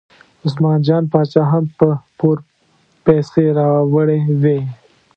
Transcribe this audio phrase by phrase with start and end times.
[0.45, 2.37] عثمان جان باچا هم په پور
[3.05, 4.59] پیسې راوړې وې.